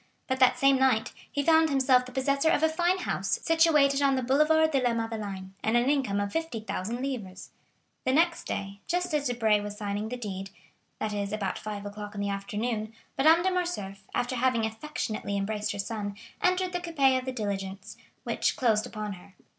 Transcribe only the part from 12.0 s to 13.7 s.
in the afternoon, Madame de